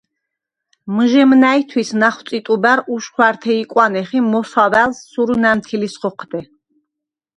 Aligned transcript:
მჷჟემ 0.95 1.31
ნა̈ჲთვის 1.41 1.89
ნახვწი 2.01 2.37
ტუბა̈რ 2.45 2.79
უშხვა̈რთე 2.93 3.51
იკვანეხ 3.63 4.09
ი 4.17 4.19
მოსავა̈ლს 4.31 4.97
სურუ 5.11 5.35
ნამთილის 5.43 5.95
ხოჴდე. 6.01 6.41